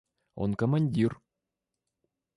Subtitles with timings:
[0.45, 1.21] –Он командир.